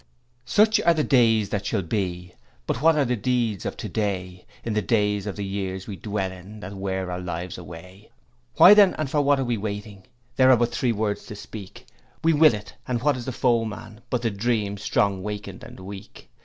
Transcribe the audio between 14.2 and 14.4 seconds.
the